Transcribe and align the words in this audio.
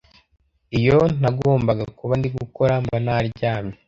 iyo 0.77 0.99
ntagomba 1.19 1.71
kuba 1.97 2.13
ndi 2.19 2.29
gukora 2.37 2.73
mba 2.83 2.97
naryamye? 3.05 3.75